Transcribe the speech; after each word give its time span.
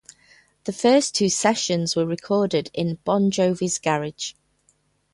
The 0.63 0.73
first 0.73 1.13
two 1.13 1.29
sessions 1.29 1.95
were 1.95 2.07
recorded 2.07 2.71
in 2.73 2.95
Bon 3.03 3.29
Jovi's 3.29 3.77
garage. 3.77 4.33